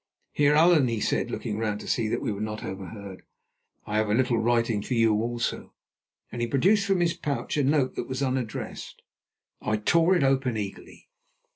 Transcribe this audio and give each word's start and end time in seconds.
"Heer 0.31 0.55
Allan," 0.55 0.87
he 0.87 0.99
said, 0.99 1.29
looking 1.29 1.59
round 1.59 1.79
to 1.81 1.87
see 1.87 2.07
that 2.07 2.23
we 2.23 2.31
were 2.31 2.41
not 2.41 2.63
overheard, 2.63 3.21
"I 3.85 3.97
have 3.97 4.09
a 4.09 4.15
little 4.15 4.39
writing 4.39 4.81
for 4.81 4.95
you 4.95 5.13
also," 5.13 5.75
and 6.31 6.41
he 6.41 6.47
produced 6.47 6.87
from 6.87 7.01
his 7.01 7.13
pouch 7.13 7.55
a 7.55 7.63
note 7.63 7.93
that 7.97 8.09
was 8.09 8.23
unaddressed. 8.23 9.03
I 9.61 9.77
tore 9.77 10.15
it 10.15 10.23
open 10.23 10.57
eagerly. 10.57 11.07